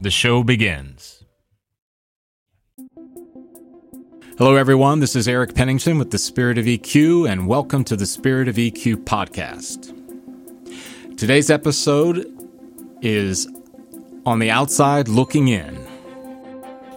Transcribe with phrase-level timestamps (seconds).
[0.00, 1.24] the show begins.
[4.36, 5.00] Hello, everyone.
[5.00, 8.56] This is Eric Pennington with the Spirit of EQ, and welcome to the Spirit of
[8.56, 9.92] EQ podcast.
[11.16, 12.26] Today's episode
[13.00, 13.46] is
[14.26, 15.93] On the Outside Looking In.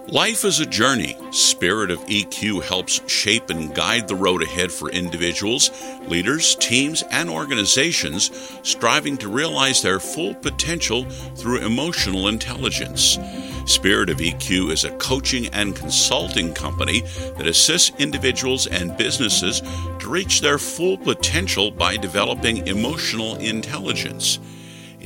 [0.10, 1.18] Life is a journey.
[1.32, 5.70] Spirit of EQ helps shape and guide the road ahead for individuals,
[6.08, 8.32] leaders, teams, and organizations
[8.64, 11.04] striving to realize their full potential
[11.36, 13.20] through emotional intelligence.
[13.66, 17.02] Spirit of EQ is a coaching and consulting company
[17.36, 19.62] that assists individuals and businesses
[20.00, 24.40] to reach their full potential by developing emotional intelligence.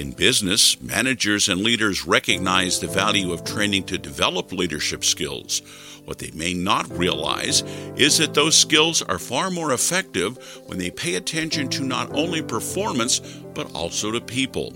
[0.02, 5.62] In business, managers and leaders recognize the value of training to develop leadership skills.
[6.06, 7.62] What they may not realize
[7.96, 12.42] is that those skills are far more effective when they pay attention to not only
[12.42, 13.20] performance,
[13.54, 14.74] but also to people.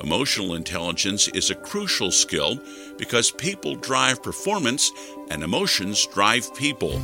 [0.00, 2.60] Emotional intelligence is a crucial skill
[2.98, 4.92] because people drive performance
[5.28, 7.02] and emotions drive people.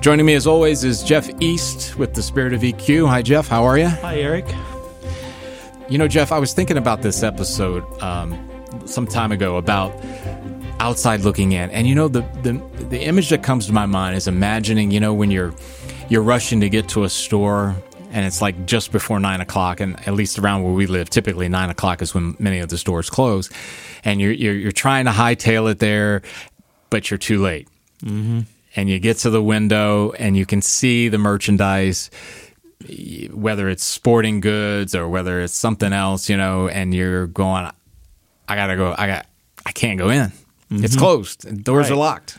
[0.00, 3.08] Joining me as always is Jeff East with the Spirit of EQ.
[3.08, 3.46] Hi, Jeff.
[3.46, 3.86] How are you?
[3.86, 4.46] Hi, Eric.
[5.88, 8.38] You know, Jeff, I was thinking about this episode um,
[8.86, 9.94] some time ago about
[10.80, 12.52] outside looking in, and you know, the, the
[12.84, 15.54] the image that comes to my mind is imagining, you know, when you're
[16.08, 17.76] you're rushing to get to a store
[18.12, 21.48] and it's like just before nine o'clock, and at least around where we live, typically
[21.48, 23.50] nine o'clock is when many of the stores close,
[24.04, 26.22] and you're you're, you're trying to hightail it there,
[26.90, 27.68] but you're too late,
[28.04, 28.40] mm-hmm.
[28.76, 32.10] and you get to the window and you can see the merchandise
[33.32, 37.70] whether it's sporting goods or whether it's something else, you know, and you're going,
[38.48, 39.26] I gotta go, I got,
[39.64, 40.32] I can't go in.
[40.70, 40.84] Mm-hmm.
[40.84, 41.64] It's closed.
[41.64, 41.92] Doors right.
[41.92, 42.38] are locked.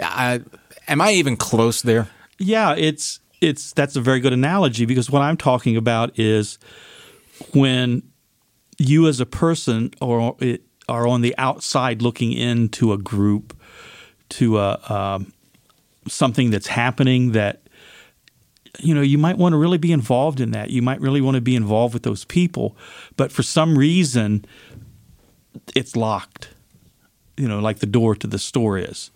[0.00, 0.40] I,
[0.88, 2.08] am I even close there?
[2.38, 6.58] Yeah, it's it's that's a very good analogy because what I'm talking about is
[7.52, 8.02] when
[8.78, 10.36] you as a person or
[10.88, 13.56] are on the outside looking into a group
[14.30, 15.32] to a um,
[16.08, 17.63] something that's happening that
[18.80, 20.70] you know, you might want to really be involved in that.
[20.70, 22.76] You might really want to be involved with those people,
[23.16, 24.44] but for some reason,
[25.74, 26.50] it's locked.
[27.36, 29.10] You know, like the door to the store is.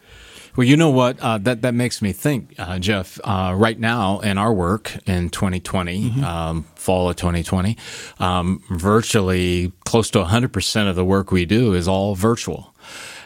[0.57, 1.21] Well, you know what?
[1.21, 3.21] Uh, that that makes me think, uh, Jeff.
[3.23, 6.25] Uh, right now, in our work in 2020, mm-hmm.
[6.25, 7.77] um, fall of 2020,
[8.19, 12.75] um, virtually close to 100 percent of the work we do is all virtual.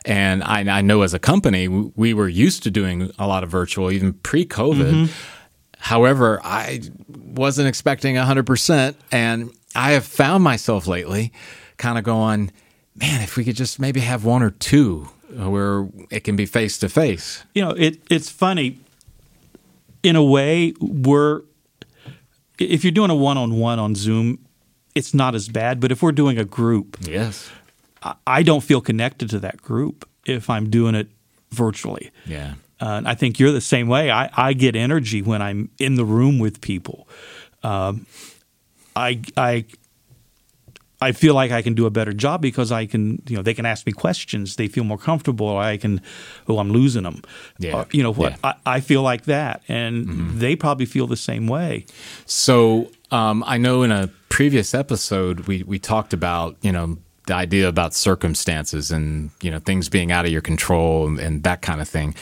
[0.04, 3.50] And I, I, know as a company, we were used to doing a lot of
[3.50, 4.93] virtual, even pre-COVID.
[4.93, 5.38] Mm-hmm
[5.82, 8.94] However, I wasn't expecting 100%.
[9.10, 11.32] And I have found myself lately
[11.76, 12.53] kind of going,
[12.94, 16.78] man, if we could just maybe have one or two where it can be face
[16.78, 17.43] to face.
[17.53, 18.78] You know, it, it's funny.
[20.04, 21.43] In a way, we're,
[22.60, 24.38] if you're doing a one on one on Zoom,
[24.94, 25.81] it's not as bad.
[25.81, 27.50] But if we're doing a group, yes,
[28.25, 31.09] I don't feel connected to that group if I'm doing it
[31.50, 32.12] virtually.
[32.25, 32.54] Yeah.
[32.82, 34.10] Uh, I think you're the same way.
[34.10, 37.06] I, I get energy when I'm in the room with people.
[37.62, 38.06] Um,
[38.96, 39.67] I I
[41.00, 43.55] I feel like I can do a better job because I can, you know, they
[43.55, 44.56] can ask me questions.
[44.56, 45.58] They feel more comfortable.
[45.58, 46.00] I can,
[46.49, 47.23] oh, I'm losing them.
[47.58, 47.79] Yeah.
[47.79, 48.32] Uh, you know what?
[48.32, 48.52] Yeah.
[48.67, 50.38] I, I, feel like that, and mm-hmm.
[50.38, 51.87] they probably feel the same way.
[52.26, 57.34] So um, I know in a previous episode we we talked about you know the
[57.34, 61.62] idea about circumstances and you know things being out of your control and, and that
[61.62, 62.14] kind of thing.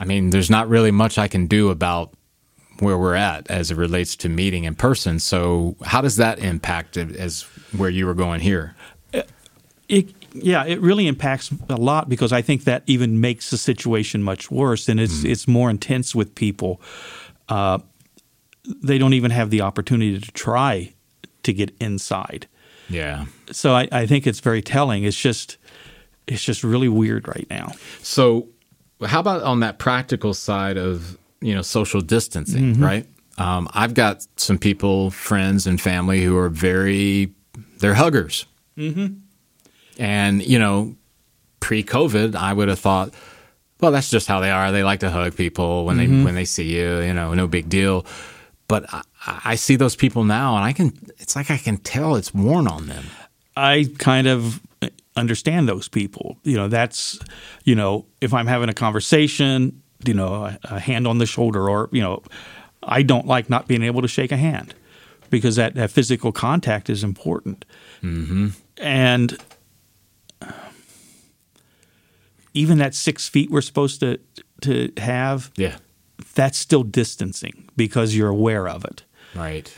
[0.00, 2.12] I mean, there's not really much I can do about
[2.80, 5.18] where we're at as it relates to meeting in person.
[5.18, 7.42] So, how does that impact as
[7.76, 8.74] where you were going here?
[9.88, 14.22] It, yeah, it really impacts a lot because I think that even makes the situation
[14.22, 15.30] much worse, and it's mm.
[15.30, 16.80] it's more intense with people.
[17.48, 17.80] Uh,
[18.82, 20.94] they don't even have the opportunity to try
[21.42, 22.46] to get inside.
[22.88, 23.26] Yeah.
[23.50, 25.04] So I, I think it's very telling.
[25.04, 25.58] It's just
[26.26, 27.72] it's just really weird right now.
[28.02, 28.48] So,
[29.08, 32.84] how about on that practical side of you know social distancing, Mm-hmm.
[32.84, 33.06] right?
[33.38, 37.32] Um, I've got some people, friends, and family who are very
[37.78, 38.44] they're huggers,
[38.76, 39.14] mm-hmm.
[39.98, 40.94] and you know,
[41.60, 43.14] pre-COVID, I would have thought,
[43.80, 44.72] well, that's just how they are.
[44.72, 46.18] They like to hug people when Mm-hmm.
[46.18, 48.04] they when they see you, you know, no big deal.
[48.68, 50.92] But I, I see those people now, and I can.
[51.18, 53.04] It's like I can tell it's worn on them.
[53.56, 54.60] I kind of
[55.16, 56.38] understand those people.
[56.44, 57.18] You know, that's,
[57.64, 61.68] you know, if I'm having a conversation, you know, a, a hand on the shoulder,
[61.68, 62.22] or, you know,
[62.82, 64.74] I don't like not being able to shake a hand
[65.28, 67.64] because that, that physical contact is important.
[68.02, 68.48] Mm-hmm.
[68.78, 69.36] And
[72.54, 74.18] even that six feet we're supposed to,
[74.62, 75.76] to have, Yeah,
[76.34, 79.04] that's still distancing because you're aware of it.
[79.34, 79.72] right.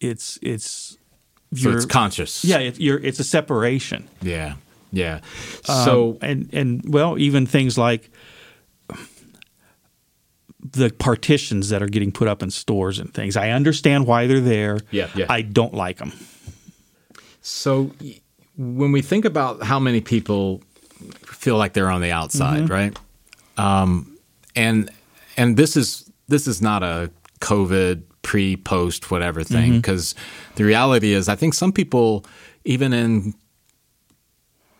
[0.00, 0.96] It's, it's,
[1.54, 2.44] So it's conscious.
[2.44, 4.08] yeah, it, you're, it's a separation.
[4.22, 4.54] yeah,
[4.92, 5.20] yeah.
[5.64, 8.10] So Um, and and well, even things like
[10.60, 13.36] the partitions that are getting put up in stores and things.
[13.36, 14.80] I understand why they're there.
[14.90, 15.26] Yeah, yeah.
[15.28, 16.12] I don't like them.
[17.40, 17.92] So
[18.56, 20.62] when we think about how many people
[21.24, 22.98] feel like they're on the outside, right?
[23.56, 24.18] Um,
[24.56, 24.90] and
[25.36, 30.14] and this is this is not a COVID pre post whatever thing because
[30.56, 32.26] the reality is I think some people
[32.64, 33.34] even in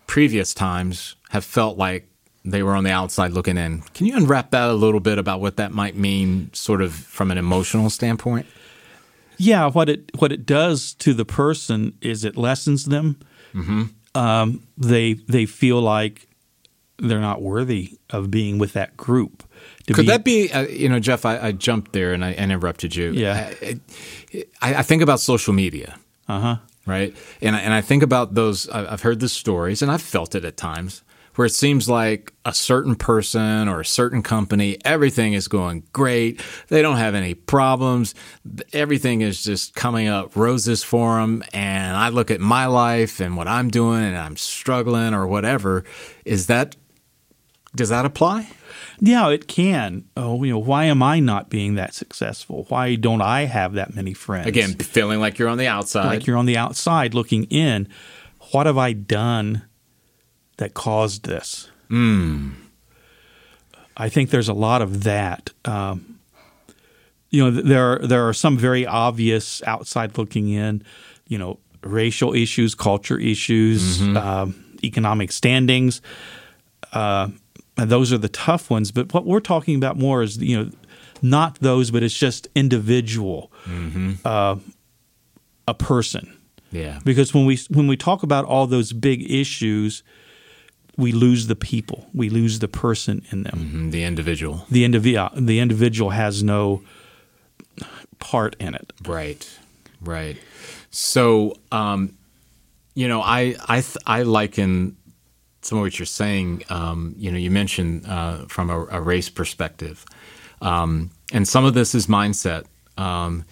[0.09, 2.09] previous times have felt like
[2.43, 3.81] they were on the outside looking in.
[3.93, 7.29] Can you unwrap that a little bit about what that might mean sort of from
[7.29, 8.47] an emotional standpoint?
[9.37, 13.17] Yeah, what it what it does to the person is it lessens them.
[14.15, 16.27] Um, they they feel like
[16.97, 19.43] they're not worthy of being with that group.
[19.93, 21.25] Could that be, uh, you know, Jeff?
[21.25, 23.11] I, I jumped there and I interrupted you.
[23.11, 23.53] Yeah.
[23.61, 23.79] I,
[24.61, 25.97] I, I think about social media,
[26.27, 26.55] Uh huh.
[26.89, 27.15] Right?
[27.41, 28.67] And and I think about those.
[28.69, 31.03] I've heard the stories, and I've felt it at times,
[31.35, 36.41] where it seems like a certain person or a certain company, everything is going great.
[36.67, 38.15] They don't have any problems.
[38.73, 41.43] Everything is just coming up roses for them.
[41.53, 45.85] And I look at my life and what I'm doing, and I'm struggling or whatever.
[46.25, 46.75] Is that
[47.75, 48.49] does that apply?
[48.99, 50.05] Yeah, it can.
[50.17, 52.65] Oh, you know, why am I not being that successful?
[52.69, 54.47] Why don't I have that many friends?
[54.47, 56.05] Again, feeling like you're on the outside.
[56.05, 57.87] like you're on the outside looking in.
[58.51, 59.63] What have I done
[60.57, 61.69] that caused this?
[63.97, 65.51] I think there's a lot of that.
[65.65, 66.19] Um,
[67.29, 70.83] you know, there are, there are some very obvious outside looking in.
[71.27, 76.01] You know, racial issues, culture issues, um, economic standings.
[76.91, 77.29] Uh,
[77.85, 78.91] those are the tough ones.
[78.91, 80.71] But what we're talking about more is you know,
[81.21, 83.51] not those, but it's just individual,
[84.25, 84.55] uh,
[85.67, 86.35] a person
[86.71, 86.99] yeah.
[87.03, 90.03] because when we when we talk about all those big issues,
[90.97, 93.59] we lose the people, we lose the person in them.
[93.73, 94.65] Mhm, The individual.
[94.69, 96.81] The individual the individual has no
[98.19, 98.91] part in it.
[99.05, 99.47] Right.
[100.01, 100.37] Right.
[100.91, 102.13] So, um,
[102.95, 104.95] you know, I I th- I liken
[105.61, 106.63] some of what you're saying.
[106.69, 110.05] Um, you know, you mentioned uh, from a, a race perspective,
[110.61, 112.65] um, and some of this is mindset.
[112.97, 113.45] Um,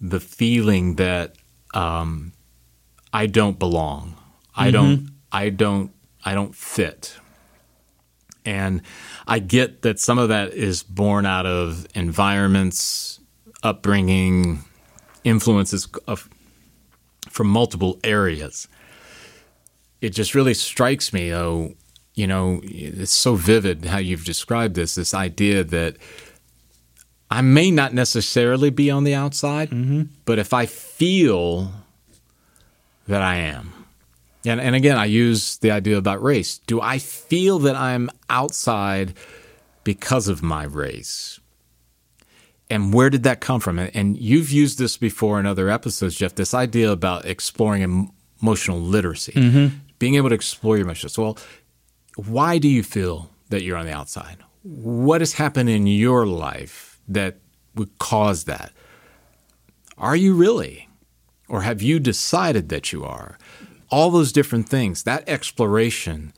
[0.00, 1.36] the feeling that
[1.74, 2.32] um,
[3.12, 4.16] I don't belong.
[4.54, 5.10] I don't.
[5.32, 5.92] I don't.
[6.24, 7.16] I don't fit.
[8.44, 8.82] And
[9.26, 13.18] I get that some of that is born out of environments,
[13.62, 14.64] upbringing,
[15.24, 16.28] influences of,
[17.28, 18.68] from multiple areas.
[20.06, 21.74] It just really strikes me, oh,
[22.14, 25.96] you know, it's so vivid how you've described this this idea that
[27.28, 30.02] I may not necessarily be on the outside, mm-hmm.
[30.24, 31.72] but if I feel
[33.08, 33.72] that I am,
[34.44, 36.58] and, and again, I use the idea about race.
[36.68, 39.14] Do I feel that I'm outside
[39.82, 41.40] because of my race?
[42.70, 43.78] And where did that come from?
[43.80, 48.80] And- And you've used this before in other episodes, Jeff, this idea about exploring emotional
[48.80, 49.76] literacy, mm-hmm.
[49.98, 51.18] Being able to explore your emotions.
[51.18, 51.38] Well,
[52.16, 54.38] why do you feel that you're on the outside?
[54.62, 57.38] What has happened in your life that
[57.74, 58.72] would cause that?
[59.98, 60.88] Are you really?
[61.48, 63.38] Or have you decided that you are?
[63.88, 66.32] All those different things, that exploration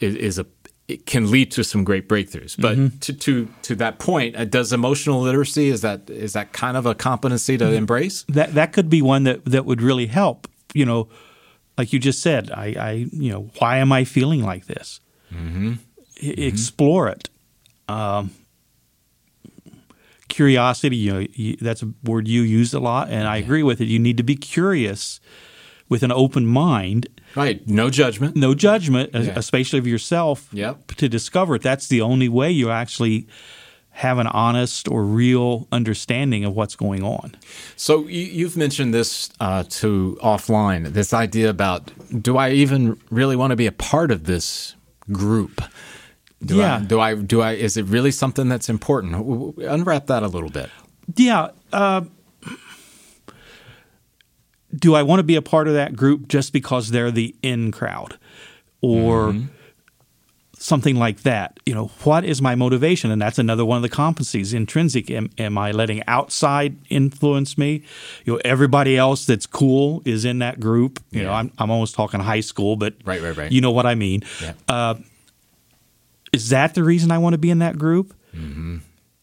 [0.00, 0.46] is, is a
[0.88, 2.60] it can lead to some great breakthroughs.
[2.60, 6.76] But to, to to that point, uh, does emotional literacy is that is that kind
[6.76, 8.24] of a competency to embrace?
[8.28, 10.48] That that could be one that that would really help.
[10.74, 11.08] You know,
[11.78, 15.00] like you just said, I, I you know, why am I feeling like this?
[15.32, 15.74] Mm-hmm.
[16.20, 17.28] Explore it.
[17.88, 18.30] Um,
[20.28, 23.80] curiosity, you know, you, that's a word you use a lot, and I agree with
[23.80, 23.86] it.
[23.86, 25.20] You need to be curious
[25.88, 27.66] with an open mind Right.
[27.66, 28.36] No judgment.
[28.36, 29.32] No judgment, Yeah.
[29.36, 30.88] especially of yourself, Yep.
[30.98, 31.62] to discover it.
[31.62, 33.26] That's the only way you actually
[33.94, 37.36] have an honest or real understanding of what's going on.
[37.76, 40.88] So you, you've mentioned this uh, to offline.
[40.92, 41.90] This idea about
[42.22, 44.74] do I even really want to be a part of this
[45.12, 45.60] group?
[46.44, 46.76] Do Yeah.
[46.76, 47.14] I, do I?
[47.14, 47.52] Do I?
[47.52, 49.58] Is it really something that's important?
[49.58, 50.70] Unwrap that a little bit.
[51.14, 51.50] Yeah.
[51.72, 52.02] Uh,
[54.74, 57.70] do I want to be a part of that group just because they're the in
[57.72, 58.18] crowd
[58.80, 59.34] or
[60.62, 61.58] something like that?
[61.66, 63.10] You know, what is my motivation?
[63.10, 65.10] And that's another one of the competencies intrinsic.
[65.10, 67.82] Am, am I letting outside influence me?
[68.24, 71.00] You know, everybody else that's cool is in that group.
[71.10, 73.50] You know, I'm, I'm almost talking high school, but Right, right, right.
[73.52, 74.22] you know what I mean.
[74.40, 74.52] Yeah.
[74.68, 74.94] Uh,
[76.32, 78.14] is that the reason I want to be in that group?
[78.34, 78.78] Mm-hmm.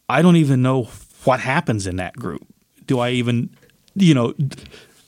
[0.08, 0.84] I don't even know
[1.24, 2.46] what happens in that group.
[2.86, 3.50] Do I even,
[3.96, 4.34] you know,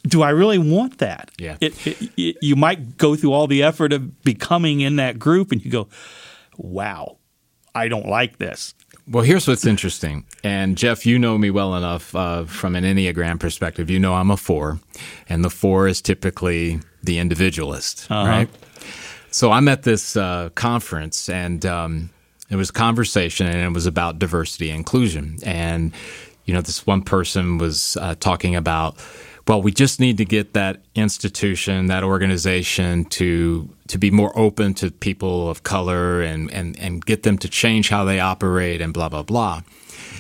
[0.03, 1.29] do I really want that?
[1.37, 1.57] Yeah.
[1.61, 5.51] It, it, it- you might go through all the effort of becoming in that group
[5.51, 5.87] and you go,
[6.57, 7.17] wow,
[7.73, 8.73] I don't like this.
[9.07, 10.25] Well, here's what's interesting.
[10.43, 13.89] And Jeff, you know me well enough uh, from an Enneagram perspective.
[13.89, 14.79] You know I'm a four,
[15.27, 18.49] and the four is typically the individualist, right?
[19.31, 22.09] So I'm at this uh, conference, and um,
[22.49, 25.37] it was a conversation, and it was about diversity and inclusion.
[25.43, 25.93] And,
[26.45, 28.97] you know, this one person was uh, talking about,
[29.51, 34.73] well, we just need to get that institution, that organization to to be more open
[34.75, 38.93] to people of color and, and, and get them to change how they operate and
[38.93, 39.61] blah, blah, blah.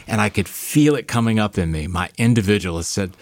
[0.05, 1.87] And I could feel it coming up in me.
[1.87, 3.15] My individualist said,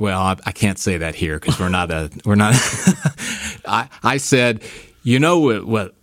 [0.00, 2.54] well, I, I can't say that here because we're not a we're not.
[3.68, 4.64] I I said,
[5.04, 5.94] you know what, what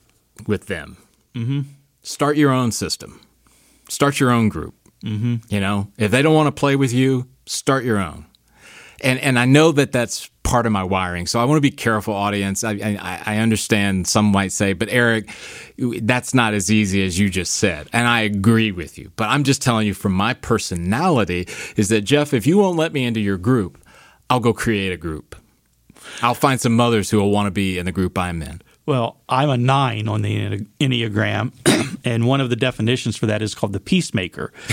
[0.47, 0.95] with them,
[1.33, 1.61] mm-hmm.
[2.01, 3.19] start your own system,
[3.89, 4.73] start your own group.
[5.03, 5.53] Mm-hmm.
[5.53, 8.27] You know, if they don't want to play with you, start your own.
[9.01, 11.71] And and I know that that's part of my wiring, so I want to be
[11.71, 12.63] careful, audience.
[12.63, 15.29] I I, I understand some might say, but Eric,
[15.77, 19.11] that's not as easy as you just said, and I agree with you.
[19.15, 22.93] But I'm just telling you from my personality is that Jeff, if you won't let
[22.93, 23.83] me into your group,
[24.29, 25.35] I'll go create a group.
[26.21, 28.61] I'll find some mothers who will want to be in the group I'm in.
[28.87, 31.51] Well, I'm a nine on the Enneagram,
[32.05, 34.53] and one of the definitions for that is called the peacemaker.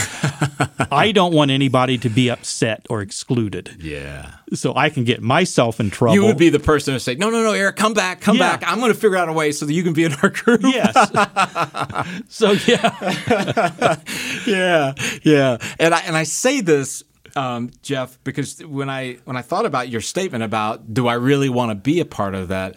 [0.90, 4.32] I don't want anybody to be upset or excluded, Yeah.
[4.52, 6.14] so I can get myself in trouble.
[6.14, 8.56] You would be the person to say, "No, no, no, Eric, come back, come Yeah.
[8.58, 8.70] back.
[8.70, 10.60] I'm going to figure out a way so that you can be in our group."
[10.62, 10.92] yes.
[12.28, 13.96] so yeah,
[14.46, 14.92] yeah,
[15.22, 15.56] yeah.
[15.78, 17.02] And I and I say this,
[17.34, 21.48] um, Jeff, because when I when I thought about your statement about do I really
[21.48, 22.76] want to be a part of that,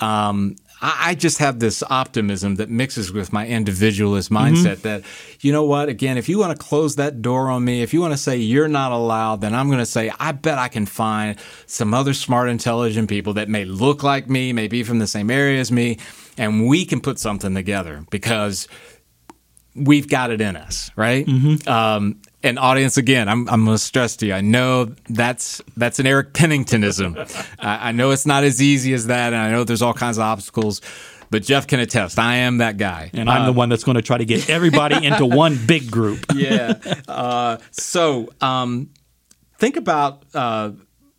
[0.00, 4.82] um, I, just have this optimism that mixes with my individualist mindset.
[4.82, 5.02] That
[5.40, 5.88] you know what?
[5.88, 8.36] Again, if you want to close that door on me, if you want to say
[8.36, 12.12] you're not allowed, then I'm going to say I bet I can find some other
[12.12, 15.72] smart, intelligent people that may look like me, may be from the same area as
[15.72, 15.98] me,
[16.36, 18.68] and we can put something together because
[19.74, 21.26] we've got it in us, right?
[21.68, 24.32] Um, and audience, again, I'm, I'm going to stress to you.
[24.32, 27.16] I know that's that's an Eric Penningtonism.
[27.58, 30.18] I, I know it's not as easy as that, and I know there's all kinds
[30.18, 30.80] of obstacles.
[31.28, 32.18] But Jeff can attest.
[32.18, 33.10] I am that guy.
[33.12, 36.24] and I'm the one that's going to try to get everybody into one big group.
[36.34, 36.74] yeah.
[37.08, 38.90] Uh, so um,
[39.58, 40.70] think about uh,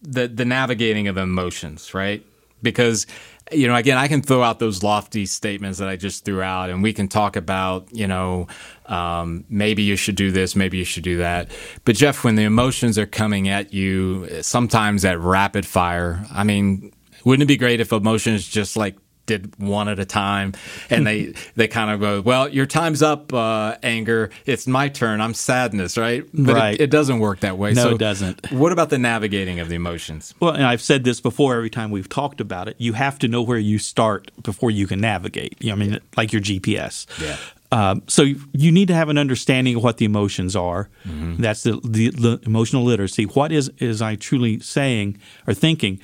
[0.01, 2.25] the the navigating of emotions, right?
[2.61, 3.05] Because
[3.51, 6.69] you know, again, I can throw out those lofty statements that I just threw out,
[6.69, 8.47] and we can talk about, you know,
[8.87, 11.51] um, maybe you should do this, maybe you should do that.
[11.85, 16.91] But Jeff, when the emotions are coming at you, sometimes at rapid fire, I mean,
[17.23, 18.95] wouldn't it be great if emotions just like
[19.27, 20.53] did one at a time
[20.89, 25.21] and they they kind of go well your time's up uh, anger it's my turn
[25.21, 26.73] i'm sadness right but Right.
[26.73, 28.51] it, it doesn't work that way No, so it doesn't.
[28.51, 31.91] what about the navigating of the emotions Well, and I've said this before every time
[31.91, 32.75] we've talked about it.
[32.79, 35.55] You have to know where you start before you can navigate.
[35.59, 37.05] You know, I mean, like your GPS.
[37.21, 37.35] Yeah.
[37.69, 38.21] Um, so
[38.53, 40.89] you need to have an understanding of what the emotions are.
[41.05, 43.25] That's the, the, the emotional literacy.
[43.25, 45.17] What is is I truly saying
[45.47, 45.99] or thinking?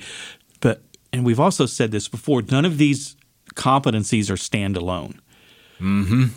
[1.14, 2.42] And we've also said this before.
[2.42, 3.16] None of these
[3.54, 5.18] competencies are standalone.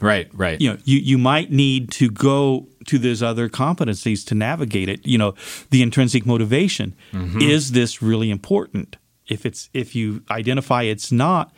[0.02, 4.36] right right You know, you you might need to go to those other competencies to
[4.36, 5.06] navigate it.
[5.06, 5.36] You know,
[5.70, 6.96] the intrinsic motivation
[7.40, 8.98] is this really important?
[9.28, 11.54] If it's if you identify it's not,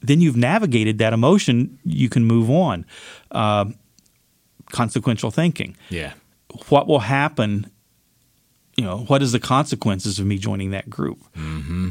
[0.00, 1.78] then you've navigated that emotion.
[1.84, 2.84] You can move on.
[3.30, 3.74] Um
[4.70, 5.76] consequential thinking.
[5.90, 6.12] yeah
[6.68, 7.70] What will happen?
[8.82, 11.20] You know, what is the consequences of me joining that group,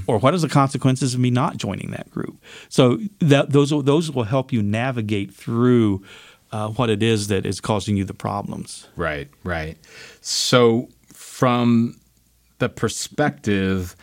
[0.07, 2.36] or what is the consequences of me not joining that group?
[2.67, 6.03] So that those will- those will help you navigate through
[6.51, 8.89] uh, what it is that is causing you the problems.
[8.98, 9.77] Right, right.
[10.19, 11.95] So, from
[12.60, 13.95] the perspective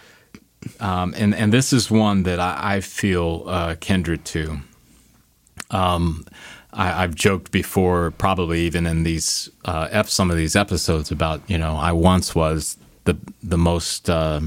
[0.80, 4.60] um, and and this is one that I, I feel uh, kindred to.
[5.70, 6.24] Um,
[6.72, 11.40] I, have joked before, probably even in these uh, F some of these episodes about
[11.48, 14.40] you know I once was the the most uh,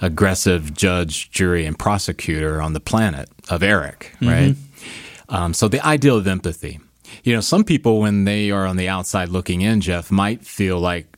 [0.00, 4.52] aggressive judge, jury, and prosecutor on the planet of Eric, right?
[4.52, 5.34] Mm-hmm.
[5.34, 6.80] Um, so the ideal of empathy.
[7.24, 10.78] You know, some people when they are on the outside looking in, Jeff, might feel
[10.78, 11.16] like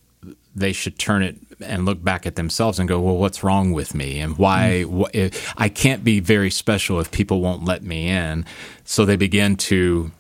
[0.55, 3.95] they should turn it and look back at themselves and go, well, what's wrong with
[3.95, 4.21] me?
[4.21, 5.33] And why mm.
[5.33, 8.45] wh- I can't be very special if people won't let me in.
[8.85, 10.11] So they begin to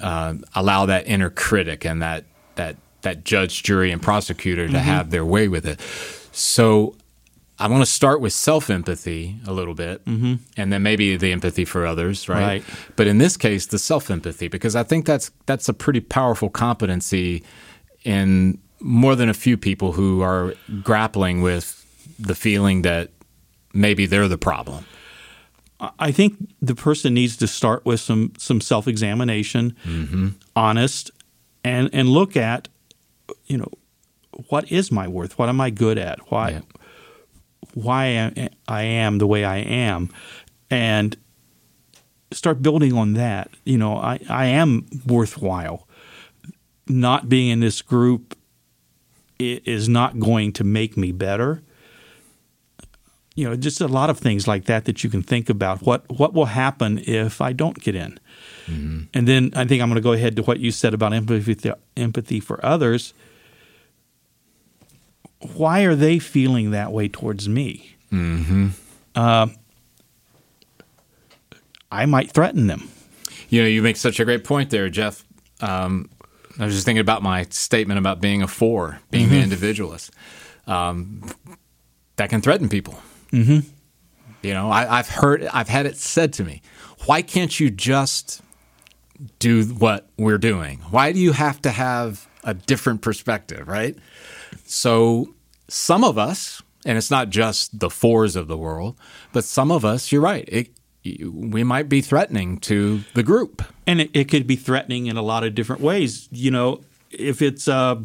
[0.00, 2.24] uh, allow that inner critic and that,
[2.56, 4.82] that, that judge, jury, and prosecutor to mm-hmm.
[4.82, 5.80] have their way with it.
[6.32, 6.96] So
[7.60, 10.36] I want to start with self empathy a little bit, mm-hmm.
[10.56, 12.40] and then maybe the empathy for others, right?
[12.40, 12.64] right?
[12.96, 16.48] But in this case, the self empathy, because I think that's that's a pretty powerful
[16.48, 17.44] competency
[18.02, 21.76] in more than a few people who are grappling with
[22.18, 23.10] the feeling that
[23.72, 24.84] maybe they're the problem.
[25.98, 30.28] I think the person needs to start with some some self examination, mm-hmm.
[30.54, 31.10] honest,
[31.64, 32.68] and and look at,
[33.46, 33.70] you know,
[34.48, 35.38] what is my worth?
[35.38, 36.30] What am I good at?
[36.30, 36.60] Why yeah.
[37.72, 40.10] why I am the way I am,
[40.68, 41.16] and
[42.30, 43.50] start building on that.
[43.64, 45.86] You know, I I am worthwhile.
[46.88, 48.36] Not being in this group
[49.40, 51.62] is not going to make me better.
[53.34, 55.82] You know, just a lot of things like that that you can think about.
[55.82, 58.18] What what will happen if I don't get in?
[58.66, 59.00] Mm-hmm.
[59.14, 61.72] And then I think I'm going to go ahead to what you said about empathy
[61.96, 63.14] empathy for others.
[65.54, 67.96] Why are they feeling that way towards me?
[68.12, 68.68] Mm-hmm.
[69.14, 69.46] Uh,
[71.90, 72.88] I might threaten them.
[73.48, 75.24] You know, you make such a great point there, Jeff.
[75.60, 76.08] Um,
[76.60, 79.34] I was just thinking about my statement about being a four, being mm-hmm.
[79.34, 80.10] the individualist.
[80.66, 81.28] Um,
[82.16, 83.00] that can threaten people.
[83.32, 83.66] Mm-hmm.
[84.42, 86.60] You know, I, I've heard, I've had it said to me,
[87.06, 88.42] why can't you just
[89.38, 90.80] do what we're doing?
[90.90, 93.96] Why do you have to have a different perspective, right?
[94.66, 95.34] So
[95.68, 98.96] some of us, and it's not just the fours of the world,
[99.32, 100.70] but some of us, you're right, it,
[101.04, 103.62] we might be threatening to the group.
[103.86, 106.28] And it, it, could be threatening in a lot of different ways.
[106.30, 108.02] You know, if it's a,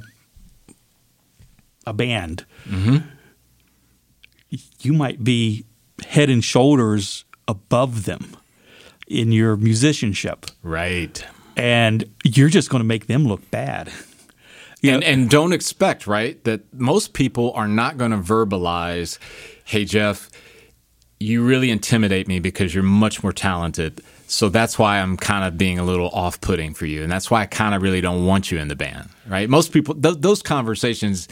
[1.86, 3.08] a band, mm-hmm.
[4.80, 5.66] you might be
[6.08, 8.36] head and shoulders above them
[9.08, 10.46] in your musicianship.
[10.64, 11.24] Right.
[11.56, 13.92] And you're just going to make them look bad.
[14.84, 19.18] And, and don't expect, right, that most people are not going to verbalize,
[19.64, 20.30] hey, Jeff,
[21.20, 24.02] you really intimidate me because you're much more talented.
[24.28, 27.04] So that's why I'm kind of being a little off putting for you.
[27.04, 29.50] And that's why I kind of really don't want you in the band, right?
[29.50, 31.28] Most people, th- those conversations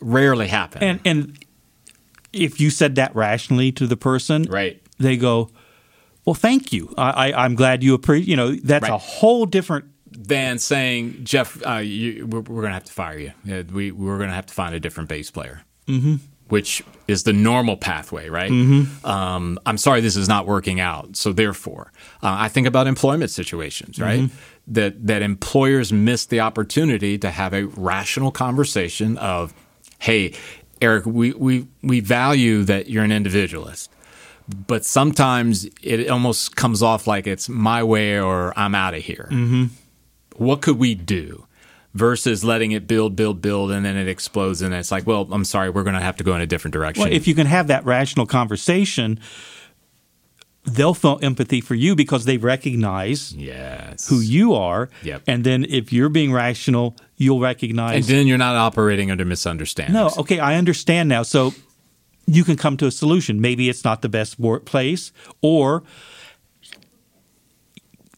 [0.00, 0.82] rarely happen.
[0.82, 1.44] And, and
[2.32, 4.80] if you said that rationally to the person, right.
[4.98, 5.50] they go,
[6.24, 6.94] well, thank you.
[6.96, 8.92] I, I, am glad you appreciate, you know, that's right.
[8.92, 13.18] a whole different than saying, Jeff, uh, you, we're, we're going to have to fire
[13.18, 13.32] you.
[13.72, 15.62] we, we're going to have to find a different bass player.
[15.88, 16.16] Mm-hmm
[16.52, 18.50] which is the normal pathway, right?
[18.50, 19.06] Mm-hmm.
[19.06, 21.16] Um, I'm sorry, this is not working out.
[21.16, 21.90] So therefore,
[22.22, 24.20] uh, I think about employment situations, right?
[24.20, 24.74] Mm-hmm.
[24.74, 29.54] That that employers miss the opportunity to have a rational conversation of,
[29.98, 30.34] hey,
[30.82, 33.90] Eric, we we we value that you're an individualist.
[34.66, 39.28] But sometimes it almost comes off like it's my way or I'm out of here.
[39.30, 39.64] Mm-hmm.
[40.36, 41.46] What could we do?
[41.94, 44.62] Versus letting it build, build, build, and then it explodes.
[44.62, 46.72] And it's like, well, I'm sorry, we're going to have to go in a different
[46.72, 47.04] direction.
[47.04, 49.20] Well, if you can have that rational conversation,
[50.64, 54.08] they'll feel empathy for you because they recognize yes.
[54.08, 54.88] who you are.
[55.02, 55.22] Yep.
[55.26, 58.08] And then if you're being rational, you'll recognize.
[58.08, 59.94] And then you're not operating under misunderstanding.
[59.94, 61.24] No, okay, I understand now.
[61.24, 61.52] So
[62.26, 63.40] you can come to a solution.
[63.40, 65.82] Maybe it's not the best workplace or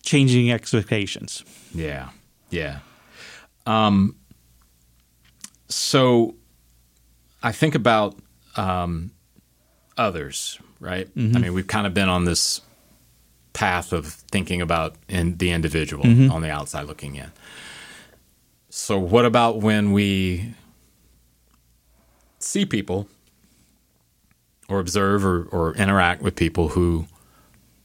[0.03, 1.43] changing expectations.
[1.75, 2.11] Yeah,
[2.51, 2.81] yeah.
[3.67, 4.17] Um,
[5.69, 6.35] so
[7.43, 8.17] I think about
[8.57, 9.11] um,
[9.97, 11.07] others, right?
[11.15, 11.37] Mm-hmm.
[11.37, 12.61] I mean, we've kind of been on this
[13.53, 16.31] path of thinking about in the individual mm-hmm.
[16.31, 17.31] on the outside looking in.
[18.69, 20.55] So, what about when we
[22.41, 23.09] see people
[24.69, 27.07] or observe or, or interact with people who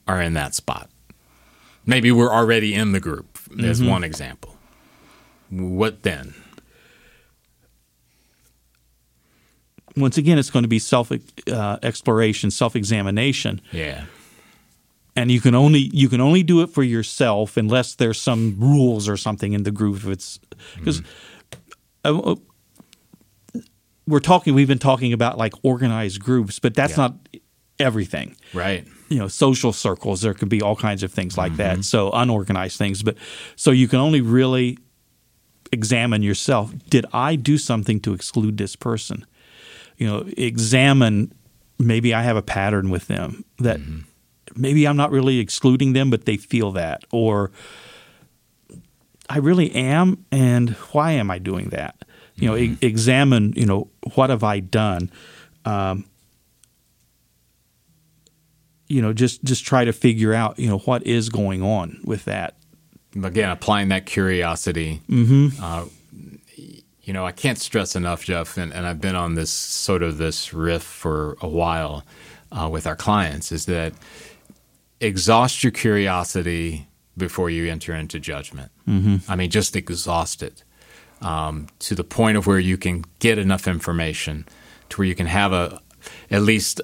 [0.07, 0.89] are in that spot?
[1.85, 3.89] Maybe we're already in the group, as mm-hmm.
[3.89, 4.57] one example.
[5.49, 6.33] What then?
[9.97, 13.59] Once again, it's going to be self uh, exploration, self examination.
[13.71, 14.05] Yeah.
[15.15, 19.09] And you can only you can only do it for yourself unless there's some rules
[19.09, 20.05] or something in the group.
[20.05, 20.39] It's
[20.77, 21.05] because mm.
[22.05, 22.35] uh,
[24.07, 24.53] we're talking.
[24.53, 27.07] We've been talking about like organized groups, but that's Yeah.
[27.07, 27.15] not
[27.79, 28.37] everything.
[28.53, 28.87] Right.
[29.09, 30.21] You know, social circles.
[30.21, 31.79] There could be all kinds of things like Mm-hmm.
[31.79, 31.83] that.
[31.85, 33.17] So unorganized things, but
[33.55, 34.77] so you can only really
[35.71, 36.73] examine yourself.
[36.89, 39.25] Did I do something to exclude this person?
[39.97, 41.33] You know, examine.
[41.77, 43.99] Maybe I have a pattern with them that Mm-hmm.
[44.61, 47.51] maybe I'm not really excluding them, but they feel that, or
[49.29, 51.95] I really am, and why am I doing that?
[52.35, 53.53] You know, e- examine.
[53.55, 55.11] You know, what have I done?
[55.65, 56.05] Um,
[58.87, 60.57] you know, just just try to figure out.
[60.57, 62.55] You know, what is going on with that.
[63.15, 65.01] Again, applying that curiosity.
[65.09, 65.63] Mm-hmm.
[65.63, 65.85] Uh,
[67.01, 70.19] you know, I can't stress enough, Jeff, and, and I've been on this sort of
[70.19, 72.05] this riff for a while
[72.51, 73.93] uh, with our clients, is that
[74.99, 78.71] exhaust your curiosity before you enter into judgment.
[78.87, 79.31] Mm-hmm.
[79.31, 80.63] I mean, just exhaust it
[81.21, 84.45] um, to the point of where you can get enough information
[84.89, 85.81] to where you can have a
[86.31, 86.81] at least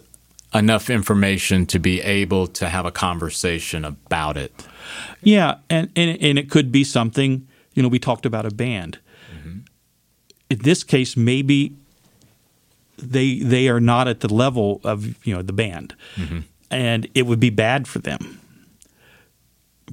[0.56, 4.68] enough information to be able to have a conversation about it.
[5.22, 7.48] Yeah, and, and and it could be something.
[7.74, 9.00] You know, we talked about a band.
[9.36, 9.60] Mm-hmm.
[10.50, 11.76] In this case, maybe
[12.98, 16.40] they they are not at the level of you know the band, mm-hmm.
[16.72, 18.40] and it would be bad for them.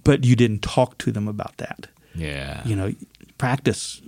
[0.05, 1.89] But you didn't talk to them about that.
[2.15, 2.63] Yeah.
[2.65, 2.95] You know,
[3.37, 4.01] practice.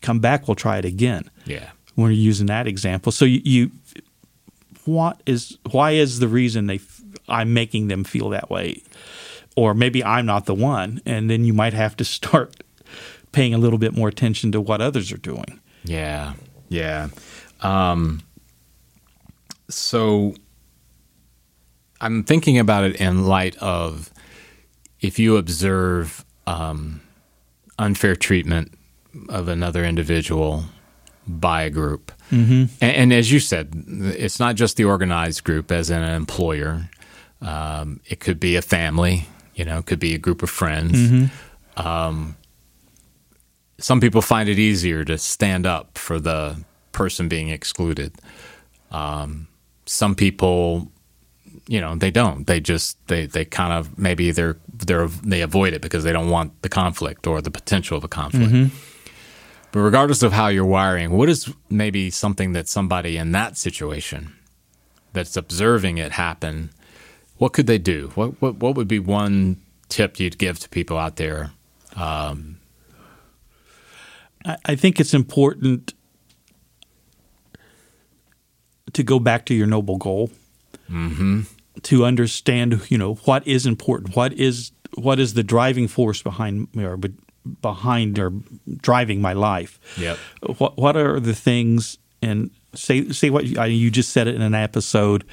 [0.00, 0.46] Come back.
[0.46, 1.28] We'll try it again.
[1.44, 1.70] Yeah.
[1.96, 3.10] when you're using that example.
[3.10, 3.70] So you, you
[4.88, 8.82] what is why is the reason they f- I'm making them feel that way,
[9.54, 12.56] or maybe I'm not the one, and then you might have to start
[13.30, 15.60] paying a little bit more attention to what others are doing.
[15.84, 16.32] Yeah,
[16.70, 17.08] yeah.
[17.60, 18.22] Um,
[19.68, 20.34] so
[22.00, 24.10] I'm thinking about it in light of
[25.00, 27.02] if you observe um,
[27.78, 28.72] unfair treatment
[29.28, 30.64] of another individual
[31.28, 32.64] by a group, mm-hmm.
[32.80, 36.88] and, and as you said, it's not just the organized group, as in an employer.
[37.40, 41.30] Um, it could be a family, you know, it could be a group of friends.
[41.76, 42.36] Um,
[43.78, 46.56] some people find it easier to stand up for the
[46.92, 48.14] person being excluded.
[48.90, 49.46] Um,
[49.86, 50.90] some people,
[51.68, 52.46] you know, they don't.
[52.46, 56.30] They just they they kind of maybe they're they're they avoid it because they don't
[56.30, 58.52] want the conflict or the potential of a conflict.
[59.72, 64.34] But regardless of how you're wiring, what is maybe something that somebody in that situation
[65.12, 66.70] that's observing it happen,
[67.36, 68.10] what could they do?
[68.14, 71.52] What what what would be one tip you'd give to people out there
[71.98, 72.58] um,
[74.44, 75.94] I, I think it's important
[78.92, 80.30] to go back to your noble goal.
[80.90, 81.42] Mm-hmm.
[81.82, 86.68] To understand, you know, what is important, what is what is the driving force behind
[87.62, 88.32] behind or
[88.80, 89.80] driving my life.
[89.98, 90.18] Yep.
[90.58, 94.42] What what are the things and say say what you, you just said it in
[94.42, 95.24] an episode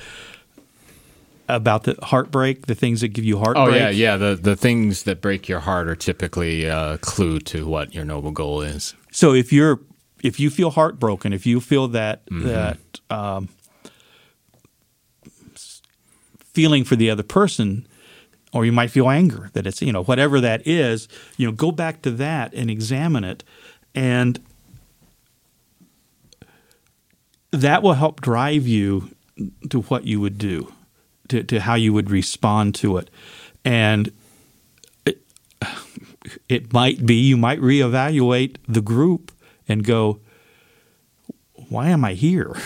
[1.47, 3.67] about the heartbreak, the things that give you heartbreak.
[3.67, 4.17] Oh yeah, yeah.
[4.17, 8.31] The the things that break your heart are typically a clue to what your noble
[8.31, 8.93] goal is.
[9.11, 9.79] So if you're
[10.23, 13.49] if you feel heartbroken, if you feel that that um,
[16.39, 17.87] feeling for the other person,
[18.55, 21.71] or you might feel anger that it's you know whatever that is, you know, go
[21.71, 23.43] back to that and examine it,
[23.93, 24.39] and
[27.51, 29.11] that will help drive you
[29.69, 30.71] to what you would do,
[31.27, 33.09] to, to how you would respond to it,
[33.65, 34.09] and
[35.05, 35.21] it
[36.47, 39.33] it might be you might reevaluate the group
[39.67, 40.21] and go,
[41.67, 42.55] why am I here?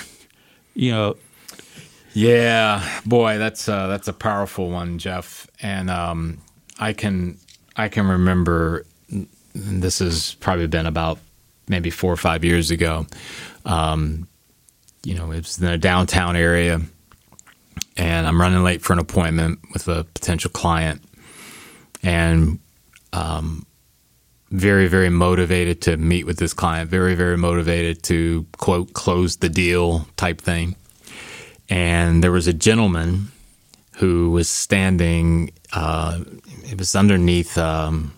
[0.76, 1.18] You know,
[2.14, 5.49] Yeah, boy, that's uh, that's a powerful one, Jeff.
[5.62, 6.40] And um,
[6.80, 7.38] I can
[7.76, 8.86] I can remember
[9.54, 11.20] this has probably been about
[11.68, 13.06] maybe four or five years ago.
[13.66, 14.28] Um,
[15.04, 16.82] you know, it was in a downtown area,
[17.98, 21.02] and I'm running late for an appointment with a potential client,
[22.04, 22.60] and
[23.14, 23.66] um,
[24.52, 26.90] very very motivated to meet with this client.
[26.90, 30.76] Very very motivated to quote close the deal type thing.
[31.70, 33.32] And there was a gentleman
[34.00, 35.52] who was standing.
[35.74, 36.22] Uh,
[36.64, 37.58] it was underneath.
[37.58, 38.14] Um,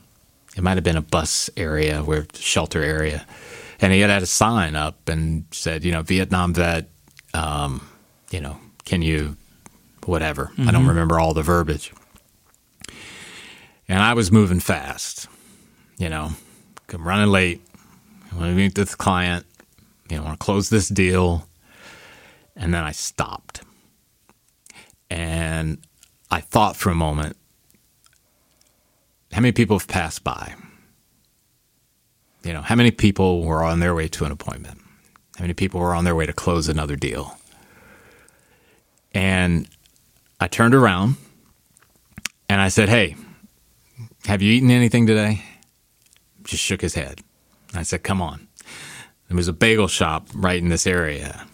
[0.56, 3.26] it might have been a bus area, where shelter area,
[3.80, 6.88] and he had had a sign up and said, you know, Vietnam vet.
[7.34, 7.88] Um,
[8.30, 9.38] you know, can you,
[10.06, 10.52] whatever.
[10.58, 11.94] I don't remember all the verbiage.
[13.88, 15.28] And I was moving fast.
[15.98, 16.32] You know,
[16.94, 17.62] I'm running late.
[18.32, 19.46] I want to meet this client.
[20.10, 21.48] You know, I want to close this deal.
[22.56, 23.64] And then I stopped.
[25.12, 25.80] And
[26.32, 27.36] I thought for a moment
[29.34, 30.56] how many people have passed by?
[32.44, 34.80] You know, how many people were on their way to an appointment?
[35.36, 37.38] How many people were on their way to close another deal?
[39.14, 39.68] And
[40.40, 41.18] I turned around
[42.48, 43.18] and I said, Hey,
[44.28, 45.44] have you eaten anything today?
[46.46, 47.20] Just shook his head.
[47.74, 48.48] I said, Come on.
[49.28, 51.48] There was a bagel shop right in this area.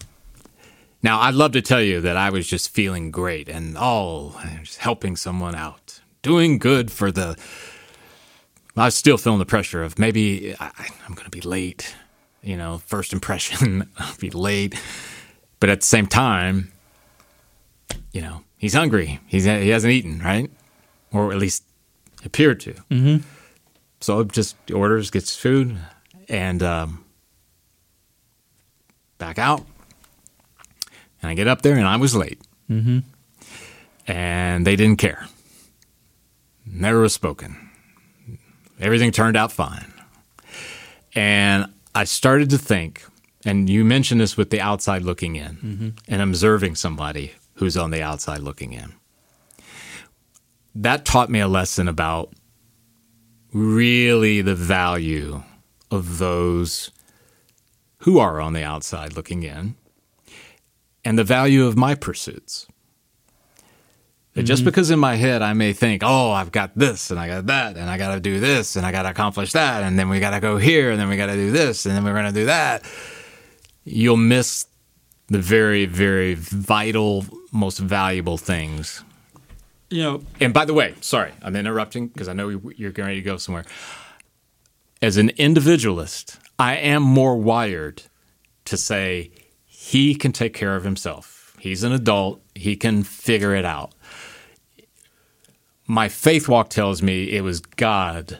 [1.03, 4.49] Now, I'd love to tell you that I was just feeling great and all, oh,
[4.63, 7.37] just helping someone out, doing good for the.
[8.75, 10.71] I was still feeling the pressure of maybe I,
[11.07, 11.95] I'm going to be late.
[12.43, 14.75] You know, first impression, I'll be late.
[15.59, 16.71] But at the same time,
[18.11, 19.19] you know, he's hungry.
[19.27, 20.51] He's he hasn't eaten, right?
[21.11, 21.63] Or at least
[22.23, 22.73] appeared to.
[22.91, 23.17] Mm-hmm.
[23.99, 25.77] So just orders, gets food,
[26.29, 27.05] and um,
[29.17, 29.65] back out.
[31.21, 32.41] And I get up there, and I was late.
[32.69, 32.99] Mm-hmm.
[34.07, 35.27] And they didn't care.
[36.65, 37.69] Never was spoken.
[38.79, 39.91] Everything turned out fine.
[41.15, 43.03] And I started to think,
[43.45, 45.89] and you mentioned this with the outside looking in Mm-hmm.
[46.07, 48.93] and observing somebody who's on the outside looking in.
[50.75, 52.31] That taught me a lesson about
[53.51, 55.41] really the value
[55.89, 56.91] of those
[57.99, 59.75] who are on the outside looking in
[61.07, 62.67] and the value of my pursuits.
[64.33, 64.65] That just mm-hmm.
[64.65, 67.77] because in my head I may think, oh, I've got this and I got that
[67.77, 70.19] and I got to do this and I got to accomplish that and then we
[70.19, 72.25] got to go here and then we got to do this and then we're going
[72.25, 72.83] to do that,
[73.85, 74.67] you'll miss
[75.27, 79.01] the very, very vital, most valuable things.
[79.89, 83.21] You know, And by the way, sorry, I'm interrupting because I know you're getting ready
[83.21, 83.63] to go somewhere.
[85.01, 88.03] As an individualist, I am more wired
[88.65, 89.31] to say
[89.91, 91.55] he can take care of himself.
[91.59, 93.93] He's an adult, he can figure it out.
[95.87, 98.39] My faith walk tells me it was God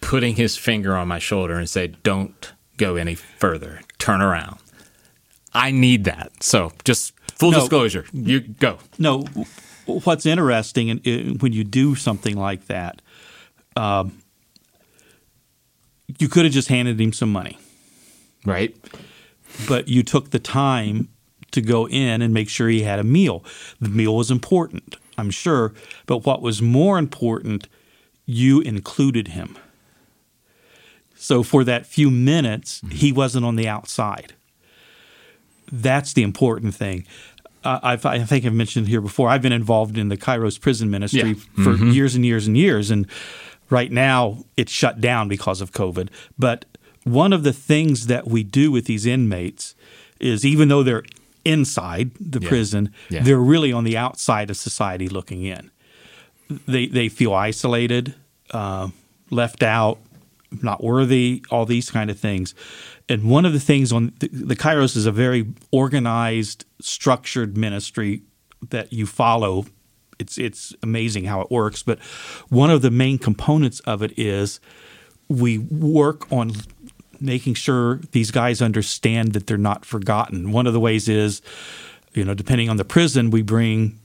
[0.00, 3.80] putting his finger on my shoulder and say, "Don't go any further.
[3.98, 4.58] Turn around."
[5.52, 6.42] I need that.
[6.42, 7.60] So, just full No.
[7.60, 8.78] disclosure, you go.
[8.98, 9.24] no.
[9.86, 13.00] What's interesting, and uh, when you do something like that,
[13.76, 14.18] um,
[16.18, 17.58] you could have just handed him some money,
[18.44, 18.74] Right?
[19.66, 21.08] But you took the time
[21.50, 23.42] to go in and make sure he had a meal.
[23.80, 25.72] The meal was important, I'm sure,
[26.06, 27.68] but what was more important,
[28.26, 29.56] you included him.
[31.14, 34.34] So for that few minutes, he wasn't on the outside.
[35.72, 37.06] That's the important thing.
[37.64, 39.28] Uh, I've, I think I've mentioned here before.
[39.28, 41.64] I've been involved in the Kairos prison ministry Yeah.
[41.64, 43.06] for years and years and years, and
[43.68, 46.08] right now it's shut down because of COVID.
[46.38, 46.64] But
[47.12, 49.74] one of the things that we do with these inmates
[50.20, 51.04] is, even though they're
[51.44, 52.48] inside the Yeah.
[52.48, 53.22] prison, Yeah.
[53.22, 55.70] they're really on the outside of society looking in.
[56.66, 58.14] They they feel isolated,
[58.50, 58.88] uh,
[59.30, 59.98] left out,
[60.62, 62.54] not worthy, all these kind of things.
[63.08, 68.22] And one of the things on the, the Kairos is a very organized, structured ministry
[68.70, 69.66] that you follow.
[70.18, 71.82] It's it's amazing how it works.
[71.82, 71.98] But
[72.48, 74.58] one of the main components of it is
[75.28, 76.52] we work on
[77.20, 80.52] making sure these guys understand that they're not forgotten.
[80.52, 81.42] One of the ways is,
[82.14, 83.98] you know, depending on the prison, we bring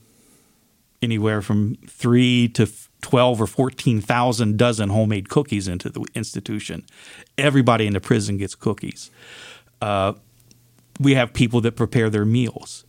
[1.02, 2.68] anywhere from three to
[3.02, 6.84] 12 or 14,000 dozen homemade cookies into the institution.
[7.36, 9.10] Everybody in the prison gets cookies.
[9.82, 10.14] Uh,
[10.98, 12.84] we have people that prepare their meals.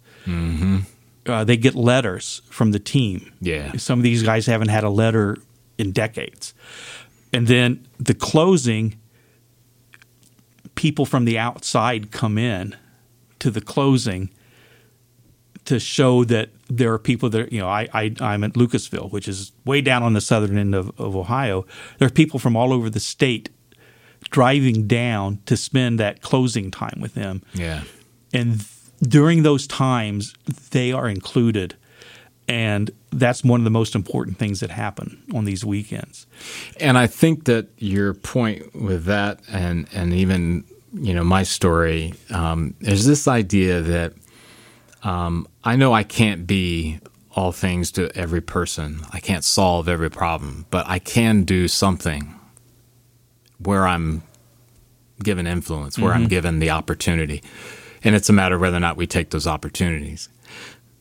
[1.27, 3.33] Uh, they get letters from the team.
[3.41, 3.73] Yeah.
[3.77, 5.37] Some of these guys haven't had a letter
[5.77, 6.53] in decades.
[7.33, 8.97] And then the closing,
[10.75, 12.75] people from the outside come in
[13.39, 14.29] to the closing
[15.65, 19.27] to show that there are people that you know I, I I'm at Lucasville, which
[19.27, 21.65] is way down on the southern end of, of Ohio.
[21.97, 23.49] There are people from all over the state
[24.31, 27.83] driving down to spend that closing time with them, Yeah.
[28.33, 28.69] and th-
[29.01, 30.33] during those times
[30.71, 31.75] they are included,
[32.47, 36.27] and that's one of the most important things that happen on these weekends.
[36.79, 42.13] And I think that your point with that, and and even you know my story,
[42.31, 44.13] um, is this idea that
[45.03, 46.99] um, I know I can't be
[47.35, 49.01] all things to every person.
[49.11, 52.33] I can't solve every problem, but I can do something
[53.59, 54.23] where I'm
[55.23, 57.41] given influence, where I'm given the opportunity,
[58.03, 60.29] and it's a matter of whether or not we take those opportunities.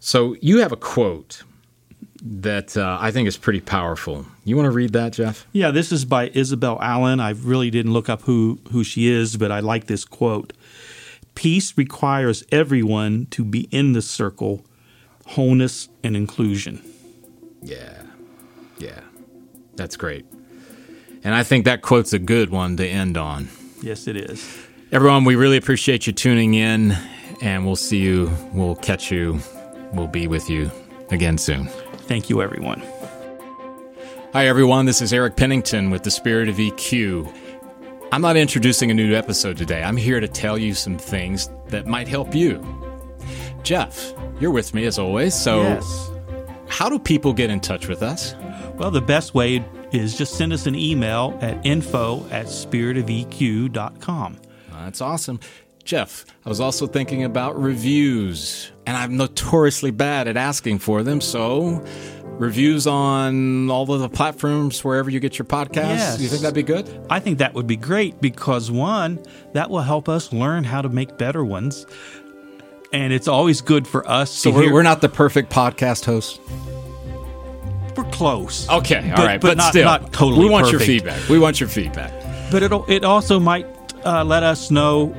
[0.04, 1.44] So you have a quote
[2.22, 4.26] that uh, I think is pretty powerful.
[4.44, 5.46] You want to read that, Jeff?
[5.52, 7.20] Yeah, this is by Isabel Allen.
[7.20, 10.52] I really didn't look up who, who she is, but I like this quote.
[11.34, 14.66] Peace requires everyone to be in the circle,
[15.24, 16.82] wholeness and inclusion.
[17.62, 18.02] Yeah.
[18.76, 19.00] Yeah.
[19.76, 20.26] That's great.
[21.24, 23.48] And I think that quote's a good one to end on.
[23.80, 24.66] Yes, it is.
[24.92, 26.94] Everyone, we really appreciate you tuning in,
[27.40, 29.40] and we'll see you, we'll catch you,
[29.94, 30.70] we'll be with you
[31.11, 31.66] again soon.
[32.07, 32.83] Thank you, everyone.
[34.33, 34.87] Hi, everyone.
[34.87, 37.33] This is Eric Pennington with the Spirit of EQ.
[38.12, 39.83] I'm not introducing a new episode today.
[39.83, 42.62] I'm here to tell you some things that might help you.
[43.62, 45.35] Jeff, you're with me as always.
[45.35, 46.11] So, yes.
[46.68, 48.35] how do people get in touch with us?
[48.74, 54.38] Well, the best way is just send us an email at info at spiritofeq.com.
[54.72, 55.40] That's awesome.
[55.84, 61.20] Jeff, I was also thinking about reviews, and I'm notoriously bad at asking for them.
[61.20, 61.84] So,
[62.24, 65.74] reviews on all of the platforms wherever you get your podcasts.
[65.98, 66.20] Yes.
[66.22, 66.88] You think that'd be good?
[67.10, 70.88] I think that would be great because one, that will help us learn how to
[70.88, 71.84] make better ones.
[72.94, 74.30] And it's always good for us.
[74.30, 76.38] So to we're, we're not the perfect podcast hosts.
[77.94, 78.68] we're close.
[78.70, 81.28] Okay, all But- right, but but, not- still, not totally we want your feedback.
[81.28, 82.12] We want your feedback.
[82.50, 83.66] But it it also might
[84.04, 85.12] uh, let us know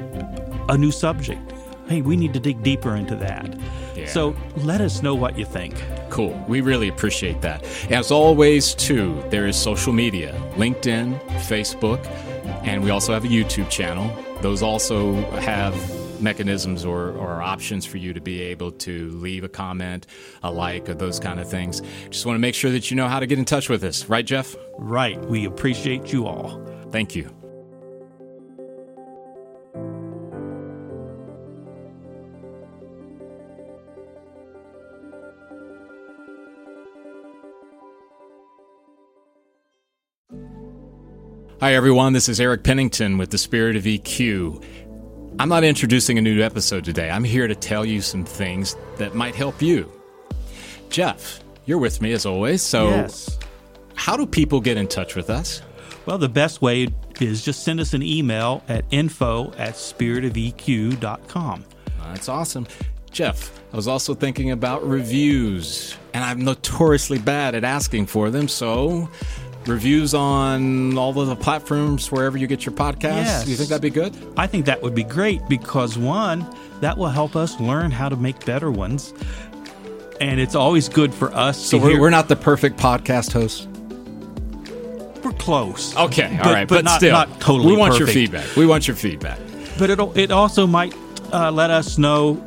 [0.70, 1.54] a new subject.
[1.88, 3.60] Hey, we need to dig deeper into that.
[3.96, 4.08] Yeah.
[4.08, 5.76] So let us know what you think.
[6.10, 6.44] Cool.
[6.48, 7.64] We really appreciate that.
[7.92, 12.04] As always, too, there is social media LinkedIn, Facebook,
[12.66, 14.12] and we also have a YouTube channel.
[14.42, 15.76] Those also have
[16.22, 20.08] mechanisms or, or options for you to be able to leave a comment,
[20.44, 21.82] a like, or those kind of things.
[22.10, 24.06] Just want to make sure that you know how to get in touch with us.
[24.06, 24.56] Right, Jeff?
[24.78, 25.20] Right.
[25.26, 26.66] We appreciate you all.
[26.92, 27.45] Thank you.
[41.62, 42.12] Hi, everyone.
[42.12, 44.62] This is Eric Pennington with the Spirit of EQ.
[45.40, 47.10] I'm not introducing a new episode today.
[47.10, 49.90] I'm here to tell you some things that might help you.
[50.90, 52.62] Jeff, you're with me as always.
[52.62, 53.40] So, yes.
[53.96, 55.62] how do people get in touch with us?
[56.06, 56.90] Well, the best way
[57.22, 61.66] is just send us an email at info at spiritofeq.com.
[62.04, 62.68] That's awesome.
[63.12, 68.50] Jeff, I was also thinking about reviews, and I'm notoriously bad at asking for them.
[68.50, 69.10] So,
[69.68, 73.26] reviews on all of the platforms wherever you get your podcasts.
[73.26, 73.48] Yes.
[73.48, 74.16] You think that'd be good?
[74.38, 76.46] I think that would be great because one,
[76.82, 79.14] that will help us learn how to make better ones.
[80.22, 83.68] And it's always good for us So, to we're, we're not the perfect podcast hosts.
[85.24, 85.96] we're close.
[85.98, 88.56] Okay, all But- right, but but, not- still, not totally we want your feedback.
[88.56, 89.40] We want your feedback.
[89.78, 90.94] But it it also might
[91.34, 92.42] uh, let us know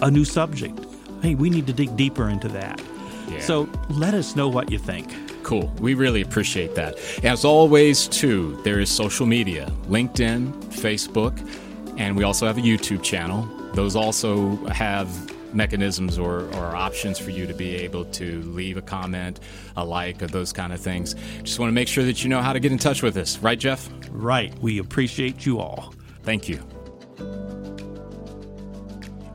[0.00, 0.78] a new subject.
[1.22, 2.80] Hey, we need to dig deeper into that.
[3.28, 3.40] Yeah.
[3.40, 5.12] So let us know what you think.
[5.42, 5.72] Cool.
[5.80, 6.98] We really appreciate that.
[7.24, 11.36] As always, too, there is social media LinkedIn, Facebook,
[11.98, 13.48] and we also have a YouTube channel.
[13.74, 15.08] Those also have
[15.54, 19.40] mechanisms or, or options for you to be able to leave a comment,
[19.76, 21.14] a like, or those kind of things.
[21.42, 23.38] Just want to make sure that you know how to get in touch with us.
[23.38, 23.88] Right, Jeff?
[24.10, 24.56] Right.
[24.60, 25.94] We appreciate you all.
[26.22, 26.71] Thank you.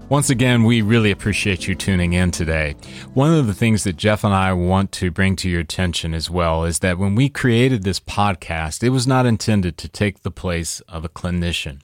[0.10, 2.74] Once again, we really appreciate you tuning in today.
[3.14, 6.30] One of the things that Jeff and I want to bring to your attention as
[6.30, 10.32] well is that when we created this podcast, it was not intended to take the
[10.32, 11.82] place of a clinician.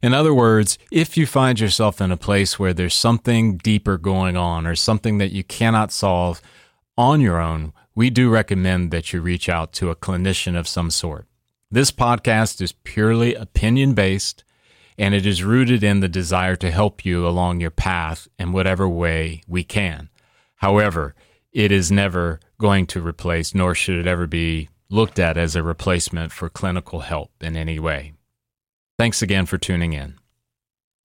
[0.00, 4.36] In other words, if you find yourself in a place where there's something deeper going
[4.36, 6.40] on or something that you cannot solve
[6.96, 10.88] on your own, we do recommend that you reach out to a clinician of some
[10.88, 11.26] sort.
[11.68, 14.44] This podcast is purely opinion based
[15.00, 18.86] and it is rooted in the desire to help you along your path in whatever
[18.86, 20.10] way we can.
[20.56, 21.14] However,
[21.52, 25.62] it is never going to replace, nor should it ever be looked at as a
[25.62, 28.12] replacement for clinical help in any way.
[28.98, 30.19] Thanks again for tuning in.